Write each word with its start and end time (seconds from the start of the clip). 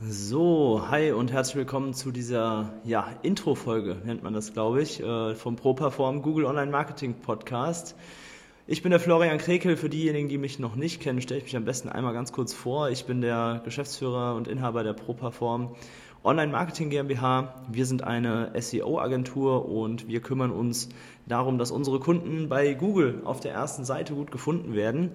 So, 0.00 0.84
hi 0.88 1.10
und 1.10 1.32
herzlich 1.32 1.56
willkommen 1.56 1.92
zu 1.92 2.12
dieser 2.12 2.72
ja, 2.84 3.08
Intro-Folge, 3.22 3.96
nennt 4.04 4.22
man 4.22 4.32
das, 4.32 4.52
glaube 4.52 4.80
ich, 4.80 5.02
äh, 5.02 5.34
vom 5.34 5.56
ProPerform 5.56 6.22
Google 6.22 6.44
Online 6.44 6.70
Marketing 6.70 7.14
Podcast. 7.14 7.96
Ich 8.68 8.82
bin 8.82 8.90
der 8.90 9.00
Florian 9.00 9.38
Krekel. 9.38 9.76
Für 9.76 9.88
diejenigen, 9.88 10.28
die 10.28 10.38
mich 10.38 10.60
noch 10.60 10.76
nicht 10.76 11.00
kennen, 11.00 11.20
stelle 11.20 11.38
ich 11.38 11.44
mich 11.46 11.56
am 11.56 11.64
besten 11.64 11.88
einmal 11.88 12.12
ganz 12.12 12.30
kurz 12.30 12.54
vor. 12.54 12.90
Ich 12.90 13.06
bin 13.06 13.22
der 13.22 13.60
Geschäftsführer 13.64 14.36
und 14.36 14.46
Inhaber 14.46 14.84
der 14.84 14.92
ProPerform 14.92 15.74
Online 16.22 16.52
Marketing 16.52 16.90
GmbH. 16.90 17.54
Wir 17.68 17.86
sind 17.86 18.04
eine 18.04 18.52
SEO-Agentur 18.60 19.68
und 19.68 20.06
wir 20.06 20.20
kümmern 20.20 20.52
uns 20.52 20.90
darum, 21.26 21.58
dass 21.58 21.72
unsere 21.72 21.98
Kunden 21.98 22.48
bei 22.48 22.74
Google 22.74 23.22
auf 23.24 23.40
der 23.40 23.52
ersten 23.52 23.84
Seite 23.84 24.14
gut 24.14 24.30
gefunden 24.30 24.74
werden. 24.74 25.10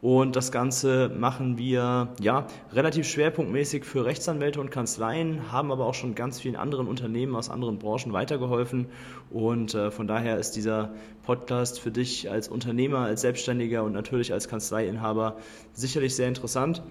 Und 0.00 0.36
das 0.36 0.52
Ganze 0.52 1.08
machen 1.08 1.56
wir 1.56 2.08
ja 2.20 2.46
relativ 2.72 3.08
schwerpunktmäßig 3.08 3.84
für 3.84 4.04
Rechtsanwälte 4.04 4.60
und 4.60 4.70
Kanzleien, 4.70 5.50
haben 5.50 5.72
aber 5.72 5.86
auch 5.86 5.94
schon 5.94 6.14
ganz 6.14 6.40
vielen 6.40 6.56
anderen 6.56 6.88
Unternehmen 6.88 7.34
aus 7.34 7.48
anderen 7.48 7.78
Branchen 7.78 8.12
weitergeholfen. 8.12 8.86
Und 9.30 9.74
äh, 9.74 9.90
von 9.90 10.06
daher 10.06 10.38
ist 10.38 10.52
dieser 10.52 10.90
Podcast 11.24 11.80
für 11.80 11.90
dich 11.90 12.30
als 12.30 12.48
Unternehmer, 12.48 12.98
als 12.98 13.22
Selbstständiger 13.22 13.82
und 13.82 13.92
natürlich 13.92 14.32
als 14.32 14.48
Kanzleiinhaber 14.48 15.36
sicherlich 15.72 16.14
sehr 16.14 16.28
interessant. 16.28 16.82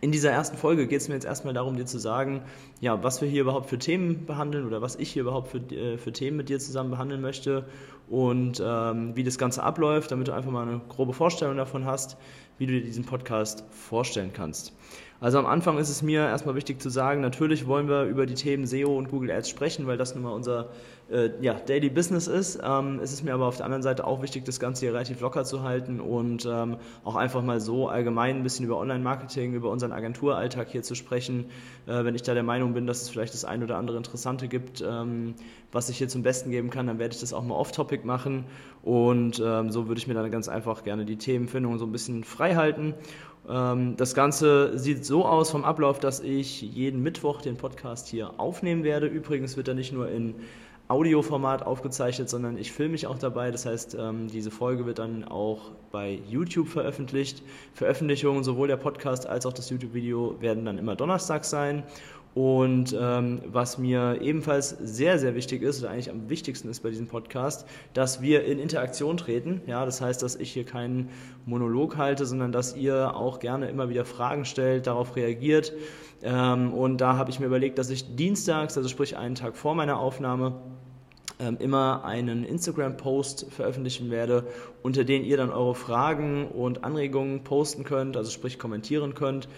In 0.00 0.10
dieser 0.10 0.30
ersten 0.30 0.56
Folge 0.56 0.86
geht 0.86 1.02
es 1.02 1.08
mir 1.08 1.14
jetzt 1.14 1.26
erstmal 1.26 1.52
darum, 1.52 1.76
dir 1.76 1.84
zu 1.84 1.98
sagen, 1.98 2.42
ja, 2.80 3.02
was 3.02 3.20
wir 3.20 3.28
hier 3.28 3.42
überhaupt 3.42 3.68
für 3.68 3.78
Themen 3.78 4.24
behandeln 4.24 4.66
oder 4.66 4.80
was 4.80 4.96
ich 4.96 5.10
hier 5.12 5.22
überhaupt 5.22 5.48
für, 5.48 5.58
äh, 5.58 5.98
für 5.98 6.12
Themen 6.12 6.38
mit 6.38 6.48
dir 6.48 6.58
zusammen 6.58 6.90
behandeln 6.90 7.20
möchte 7.20 7.66
und 8.08 8.62
ähm, 8.64 9.14
wie 9.16 9.22
das 9.22 9.36
Ganze 9.36 9.62
abläuft, 9.62 10.10
damit 10.10 10.28
du 10.28 10.32
einfach 10.32 10.50
mal 10.50 10.66
eine 10.66 10.80
grobe 10.88 11.12
Vorstellung 11.12 11.56
davon 11.56 11.84
hast, 11.84 12.16
wie 12.58 12.66
du 12.66 12.72
dir 12.72 12.82
diesen 12.82 13.04
Podcast 13.04 13.64
vorstellen 13.70 14.32
kannst. 14.32 14.72
Also 15.22 15.38
am 15.38 15.46
Anfang 15.46 15.78
ist 15.78 15.88
es 15.88 16.02
mir 16.02 16.22
erstmal 16.22 16.56
wichtig 16.56 16.82
zu 16.82 16.90
sagen, 16.90 17.20
natürlich 17.20 17.68
wollen 17.68 17.88
wir 17.88 18.06
über 18.06 18.26
die 18.26 18.34
Themen 18.34 18.66
SEO 18.66 18.98
und 18.98 19.08
Google 19.08 19.30
Ads 19.30 19.48
sprechen, 19.48 19.86
weil 19.86 19.96
das 19.96 20.16
nun 20.16 20.24
mal 20.24 20.32
unser 20.32 20.70
äh, 21.12 21.30
ja, 21.40 21.54
Daily 21.54 21.90
Business 21.90 22.26
ist. 22.26 22.58
Ähm, 22.60 22.98
es 23.00 23.12
ist 23.12 23.22
mir 23.22 23.32
aber 23.32 23.46
auf 23.46 23.56
der 23.56 23.66
anderen 23.66 23.84
Seite 23.84 24.04
auch 24.04 24.20
wichtig, 24.20 24.44
das 24.44 24.58
Ganze 24.58 24.80
hier 24.80 24.94
relativ 24.94 25.20
locker 25.20 25.44
zu 25.44 25.62
halten 25.62 26.00
und 26.00 26.44
ähm, 26.44 26.76
auch 27.04 27.14
einfach 27.14 27.40
mal 27.40 27.60
so 27.60 27.88
allgemein 27.88 28.38
ein 28.38 28.42
bisschen 28.42 28.66
über 28.66 28.78
Online-Marketing, 28.78 29.54
über 29.54 29.70
unseren 29.70 29.92
Agenturalltag 29.92 30.70
hier 30.70 30.82
zu 30.82 30.96
sprechen. 30.96 31.44
Äh, 31.86 32.04
wenn 32.04 32.16
ich 32.16 32.22
da 32.22 32.34
der 32.34 32.42
Meinung 32.42 32.74
bin, 32.74 32.88
dass 32.88 33.02
es 33.02 33.08
vielleicht 33.08 33.32
das 33.32 33.44
ein 33.44 33.62
oder 33.62 33.76
andere 33.76 33.98
Interessante 33.98 34.48
gibt, 34.48 34.82
ähm, 34.84 35.34
was 35.70 35.88
ich 35.88 35.98
hier 35.98 36.08
zum 36.08 36.24
Besten 36.24 36.50
geben 36.50 36.70
kann, 36.70 36.88
dann 36.88 36.98
werde 36.98 37.14
ich 37.14 37.20
das 37.20 37.32
auch 37.32 37.44
mal 37.44 37.54
off-topic 37.54 38.04
machen 38.04 38.44
und 38.82 39.40
ähm, 39.44 39.70
so 39.70 39.86
würde 39.86 40.00
ich 40.00 40.08
mir 40.08 40.14
dann 40.14 40.28
ganz 40.32 40.48
einfach 40.48 40.82
gerne 40.82 41.04
die 41.04 41.16
Themenfindung 41.16 41.78
so 41.78 41.86
ein 41.86 41.92
bisschen 41.92 42.24
frei 42.24 42.56
halten. 42.56 42.94
Ähm, 43.48 43.96
das 43.96 44.14
Ganze 44.14 44.78
sieht 44.78 45.04
so 45.04 45.24
aus 45.24 45.50
vom 45.50 45.64
Ablauf, 45.64 45.98
dass 45.98 46.20
ich 46.20 46.62
jeden 46.62 47.02
Mittwoch 47.02 47.42
den 47.42 47.56
Podcast 47.56 48.08
hier 48.08 48.38
aufnehmen 48.38 48.84
werde. 48.84 49.06
Übrigens 49.06 49.56
wird 49.56 49.68
er 49.68 49.74
nicht 49.74 49.92
nur 49.92 50.08
in 50.08 50.34
Audioformat 50.88 51.64
aufgezeichnet, 51.64 52.28
sondern 52.28 52.58
ich 52.58 52.72
filme 52.72 52.92
mich 52.92 53.06
auch 53.06 53.18
dabei. 53.18 53.50
Das 53.50 53.64
heißt, 53.64 53.96
ähm, 53.98 54.28
diese 54.28 54.50
Folge 54.50 54.84
wird 54.84 54.98
dann 54.98 55.24
auch 55.24 55.70
bei 55.90 56.20
YouTube 56.28 56.68
veröffentlicht. 56.68 57.42
Veröffentlichungen 57.72 58.44
sowohl 58.44 58.68
der 58.68 58.76
Podcast 58.76 59.26
als 59.26 59.46
auch 59.46 59.52
das 59.52 59.70
YouTube-Video 59.70 60.40
werden 60.40 60.64
dann 60.64 60.78
immer 60.78 60.94
Donnerstag 60.94 61.44
sein. 61.44 61.82
Und 62.34 62.96
ähm, 62.98 63.42
was 63.46 63.76
mir 63.76 64.18
ebenfalls 64.22 64.70
sehr, 64.70 65.18
sehr 65.18 65.34
wichtig 65.34 65.62
ist, 65.62 65.82
oder 65.82 65.90
eigentlich 65.90 66.10
am 66.10 66.30
wichtigsten 66.30 66.68
ist 66.70 66.82
bei 66.82 66.88
diesem 66.88 67.06
Podcast, 67.06 67.66
dass 67.92 68.22
wir 68.22 68.44
in 68.44 68.58
Interaktion 68.58 69.18
treten. 69.18 69.60
Ja, 69.66 69.84
das 69.84 70.00
heißt, 70.00 70.22
dass 70.22 70.36
ich 70.36 70.50
hier 70.50 70.64
keinen 70.64 71.10
Monolog 71.44 71.98
halte, 71.98 72.24
sondern 72.24 72.50
dass 72.50 72.74
ihr 72.74 73.14
auch 73.14 73.38
gerne 73.38 73.68
immer 73.68 73.90
wieder 73.90 74.06
Fragen 74.06 74.46
stellt, 74.46 74.86
darauf 74.86 75.14
reagiert. 75.16 75.74
Ähm, 76.22 76.72
und 76.72 77.02
da 77.02 77.16
habe 77.16 77.30
ich 77.30 77.38
mir 77.38 77.46
überlegt, 77.46 77.78
dass 77.78 77.90
ich 77.90 78.16
dienstags, 78.16 78.76
also 78.78 78.88
sprich 78.88 79.16
einen 79.16 79.34
Tag 79.34 79.56
vor 79.56 79.74
meiner 79.74 79.98
Aufnahme, 79.98 80.54
immer 81.58 82.04
einen 82.04 82.44
Instagram-Post 82.44 83.46
veröffentlichen 83.50 84.10
werde, 84.10 84.46
unter 84.82 85.04
den 85.04 85.24
ihr 85.24 85.36
dann 85.36 85.50
eure 85.50 85.74
Fragen 85.74 86.46
und 86.48 86.84
Anregungen 86.84 87.42
posten 87.44 87.84
könnt, 87.84 88.16
also 88.16 88.30
sprich 88.30 88.58
kommentieren 88.58 89.14
könnt. 89.14 89.48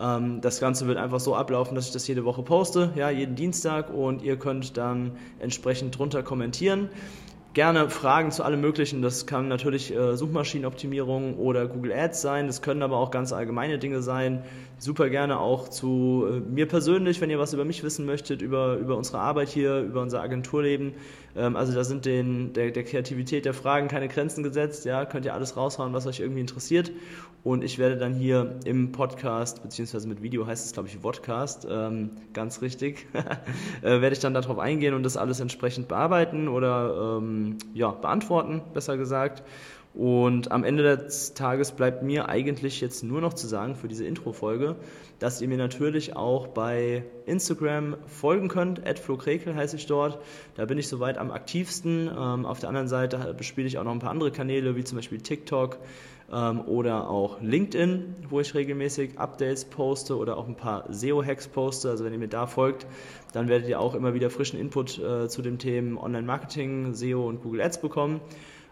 Ähm, 0.00 0.40
das 0.40 0.60
Ganze 0.60 0.86
wird 0.86 0.98
einfach 0.98 1.20
so 1.20 1.34
ablaufen, 1.34 1.74
dass 1.74 1.86
ich 1.86 1.92
das 1.92 2.06
jede 2.08 2.24
Woche 2.24 2.42
poste, 2.42 2.92
ja, 2.96 3.10
jeden 3.10 3.36
Dienstag 3.36 3.92
und 3.92 4.22
ihr 4.22 4.36
könnt 4.36 4.76
dann 4.76 5.12
entsprechend 5.38 5.98
drunter 5.98 6.22
kommentieren 6.22 6.88
gerne 7.54 7.88
Fragen 7.88 8.32
zu 8.32 8.42
allem 8.42 8.60
Möglichen. 8.60 9.00
Das 9.00 9.26
kann 9.26 9.48
natürlich 9.48 9.94
äh, 9.94 10.16
Suchmaschinenoptimierung 10.16 11.38
oder 11.38 11.66
Google 11.66 11.92
Ads 11.92 12.20
sein. 12.20 12.48
Das 12.48 12.60
können 12.60 12.82
aber 12.82 12.98
auch 12.98 13.10
ganz 13.10 13.32
allgemeine 13.32 13.78
Dinge 13.78 14.02
sein. 14.02 14.42
Super 14.78 15.08
gerne 15.08 15.38
auch 15.38 15.68
zu 15.68 16.26
äh, 16.28 16.40
mir 16.40 16.66
persönlich, 16.66 17.20
wenn 17.20 17.30
ihr 17.30 17.38
was 17.38 17.54
über 17.54 17.64
mich 17.64 17.84
wissen 17.84 18.04
möchtet, 18.04 18.42
über, 18.42 18.76
über 18.76 18.96
unsere 18.96 19.20
Arbeit 19.20 19.48
hier, 19.48 19.80
über 19.80 20.02
unser 20.02 20.20
Agenturleben. 20.20 20.94
Ähm, 21.36 21.54
also 21.54 21.72
da 21.72 21.84
sind 21.84 22.04
den, 22.04 22.52
der, 22.52 22.72
der 22.72 22.82
Kreativität 22.82 23.44
der 23.44 23.54
Fragen 23.54 23.86
keine 23.86 24.08
Grenzen 24.08 24.42
gesetzt. 24.42 24.84
Ja, 24.84 25.04
könnt 25.04 25.24
ihr 25.24 25.34
alles 25.34 25.56
raushauen, 25.56 25.92
was 25.92 26.06
euch 26.08 26.20
irgendwie 26.20 26.40
interessiert. 26.40 26.90
Und 27.44 27.62
ich 27.62 27.78
werde 27.78 27.98
dann 27.98 28.14
hier 28.14 28.56
im 28.64 28.90
Podcast, 28.90 29.62
beziehungsweise 29.62 30.08
mit 30.08 30.22
Video 30.22 30.46
heißt 30.46 30.64
es, 30.64 30.72
glaube 30.72 30.88
ich, 30.88 30.96
Vodcast, 30.96 31.66
ähm, 31.70 32.10
ganz 32.32 32.62
richtig, 32.62 33.06
äh, 33.82 34.00
werde 34.00 34.14
ich 34.14 34.20
dann 34.20 34.32
darauf 34.32 34.58
eingehen 34.58 34.94
und 34.94 35.02
das 35.02 35.18
alles 35.18 35.40
entsprechend 35.40 35.86
bearbeiten 35.86 36.48
oder 36.48 37.18
ähm, 37.18 37.43
ja, 37.74 37.90
beantworten, 37.90 38.62
besser 38.72 38.96
gesagt. 38.96 39.42
Und 39.94 40.50
am 40.50 40.64
Ende 40.64 40.82
des 40.82 41.34
Tages 41.34 41.70
bleibt 41.70 42.02
mir 42.02 42.28
eigentlich 42.28 42.80
jetzt 42.80 43.04
nur 43.04 43.20
noch 43.20 43.32
zu 43.32 43.46
sagen 43.46 43.76
für 43.76 43.86
diese 43.86 44.04
Intro-Folge, 44.04 44.74
dass 45.20 45.40
ihr 45.40 45.46
mir 45.46 45.56
natürlich 45.56 46.16
auch 46.16 46.48
bei 46.48 47.04
Instagram 47.26 47.96
folgen 48.06 48.48
könnt. 48.48 48.82
@flokrekel 48.98 49.54
heiße 49.54 49.76
ich 49.76 49.86
dort. 49.86 50.18
Da 50.56 50.64
bin 50.64 50.78
ich 50.78 50.88
soweit 50.88 51.16
am 51.16 51.30
aktivsten. 51.30 52.08
Ähm, 52.08 52.44
auf 52.44 52.58
der 52.58 52.70
anderen 52.70 52.88
Seite 52.88 53.34
bespiele 53.38 53.68
ich 53.68 53.78
auch 53.78 53.84
noch 53.84 53.92
ein 53.92 54.00
paar 54.00 54.10
andere 54.10 54.32
Kanäle, 54.32 54.74
wie 54.74 54.82
zum 54.82 54.96
Beispiel 54.96 55.20
TikTok 55.20 55.78
ähm, 56.32 56.62
oder 56.66 57.08
auch 57.08 57.40
LinkedIn, 57.40 58.16
wo 58.28 58.40
ich 58.40 58.52
regelmäßig 58.52 59.16
Updates 59.20 59.64
poste 59.64 60.16
oder 60.16 60.36
auch 60.36 60.48
ein 60.48 60.56
paar 60.56 60.92
SEO-Hacks 60.92 61.46
poste. 61.46 61.90
Also 61.90 62.04
wenn 62.04 62.12
ihr 62.12 62.18
mir 62.18 62.26
da 62.26 62.48
folgt, 62.48 62.84
dann 63.32 63.48
werdet 63.48 63.68
ihr 63.68 63.78
auch 63.78 63.94
immer 63.94 64.12
wieder 64.12 64.28
frischen 64.28 64.58
Input 64.58 64.98
äh, 64.98 65.28
zu 65.28 65.40
den 65.40 65.60
Themen 65.60 65.98
Online-Marketing, 65.98 66.94
SEO 66.94 67.28
und 67.28 67.42
Google 67.42 67.60
Ads 67.60 67.80
bekommen. 67.80 68.20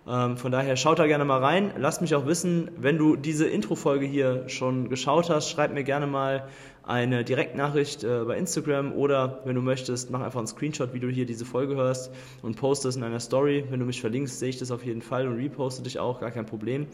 Ähm, 0.06 0.36
von 0.36 0.50
daher 0.50 0.76
schaut 0.76 0.98
da 0.98 1.06
gerne 1.06 1.24
mal 1.24 1.38
rein. 1.38 1.72
Lasst 1.78 2.00
mich 2.00 2.14
auch 2.14 2.26
wissen, 2.26 2.70
wenn 2.76 2.98
du 2.98 3.16
diese 3.16 3.46
Intro-Folge 3.46 4.06
hier 4.06 4.48
schon 4.48 4.88
geschaut 4.88 5.30
hast, 5.30 5.48
schreib 5.48 5.72
mir 5.72 5.84
gerne 5.84 6.06
mal 6.06 6.48
eine 6.84 7.22
Direktnachricht 7.22 8.02
äh, 8.02 8.24
bei 8.24 8.36
Instagram 8.36 8.92
oder 8.92 9.40
wenn 9.44 9.54
du 9.54 9.62
möchtest, 9.62 10.10
mach 10.10 10.20
einfach 10.20 10.40
einen 10.40 10.48
Screenshot, 10.48 10.92
wie 10.92 11.00
du 11.00 11.08
hier 11.08 11.26
diese 11.26 11.44
Folge 11.44 11.76
hörst 11.76 12.10
und 12.42 12.56
poste 12.56 12.88
es 12.88 12.96
in 12.96 13.04
einer 13.04 13.20
Story. 13.20 13.64
Wenn 13.70 13.78
du 13.78 13.86
mich 13.86 14.00
verlinkst, 14.00 14.40
sehe 14.40 14.48
ich 14.48 14.58
das 14.58 14.72
auf 14.72 14.84
jeden 14.84 15.02
Fall 15.02 15.28
und 15.28 15.36
reposte 15.36 15.82
dich 15.84 16.00
auch, 16.00 16.20
gar 16.20 16.32
kein 16.32 16.46
Problem. 16.46 16.88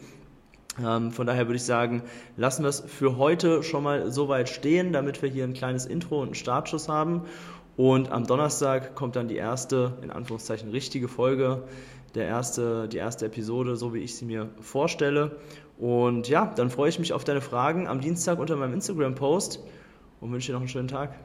Ähm, 0.79 1.11
von 1.11 1.25
daher 1.25 1.47
würde 1.47 1.55
ich 1.55 1.63
sagen, 1.63 2.03
lassen 2.37 2.63
wir 2.63 2.69
es 2.69 2.81
für 2.81 3.17
heute 3.17 3.63
schon 3.63 3.83
mal 3.83 4.11
so 4.11 4.29
weit 4.29 4.49
stehen, 4.49 4.93
damit 4.93 5.21
wir 5.21 5.29
hier 5.29 5.43
ein 5.43 5.53
kleines 5.53 5.85
Intro 5.85 6.19
und 6.19 6.27
einen 6.27 6.35
Startschuss 6.35 6.87
haben. 6.87 7.23
Und 7.79 8.11
am 8.11 8.27
Donnerstag 8.27 8.93
kommt 8.93 9.15
dann 9.15 9.29
die 9.29 9.37
erste, 9.37 9.93
in 10.01 10.11
Anführungszeichen, 10.11 10.69
richtige 10.69 11.07
Folge 11.07 11.63
der 12.13 12.27
erste, 12.27 12.89
die 12.89 12.97
erste 12.97 13.27
Episode, 13.27 13.77
so 13.77 13.93
wie 13.93 13.99
ich 13.99 14.17
sie 14.17 14.25
mir 14.25 14.49
vorstelle. 14.59 15.37
Und 15.77 16.27
ja, 16.27 16.51
dann 16.57 16.69
freue 16.71 16.89
ich 16.89 16.99
mich 16.99 17.13
auf 17.13 17.23
deine 17.23 17.39
Fragen 17.39 17.87
am 17.87 18.01
Dienstag 18.01 18.37
unter 18.37 18.57
meinem 18.57 18.73
Instagram-Post 18.73 19.63
und 20.19 20.29
wünsche 20.33 20.47
dir 20.47 20.55
noch 20.55 20.59
einen 20.59 20.67
schönen 20.67 20.89
Tag. 20.89 21.15